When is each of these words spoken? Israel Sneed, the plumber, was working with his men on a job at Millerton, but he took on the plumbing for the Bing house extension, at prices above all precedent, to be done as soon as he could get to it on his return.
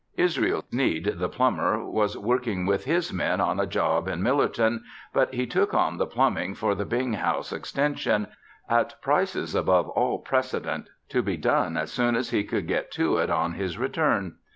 Israel 0.17 0.63
Sneed, 0.71 1.13
the 1.19 1.29
plumber, 1.29 1.85
was 1.87 2.17
working 2.17 2.65
with 2.65 2.85
his 2.85 3.13
men 3.13 3.39
on 3.39 3.59
a 3.59 3.67
job 3.67 4.09
at 4.09 4.17
Millerton, 4.17 4.81
but 5.13 5.31
he 5.31 5.45
took 5.45 5.75
on 5.75 5.97
the 5.99 6.07
plumbing 6.07 6.55
for 6.55 6.73
the 6.73 6.85
Bing 6.85 7.13
house 7.13 7.53
extension, 7.53 8.25
at 8.67 8.99
prices 9.03 9.53
above 9.53 9.89
all 9.89 10.17
precedent, 10.17 10.87
to 11.09 11.21
be 11.21 11.37
done 11.37 11.77
as 11.77 11.91
soon 11.91 12.15
as 12.15 12.31
he 12.31 12.43
could 12.43 12.65
get 12.65 12.89
to 12.93 13.17
it 13.17 13.29
on 13.29 13.53
his 13.53 13.77
return. 13.77 14.37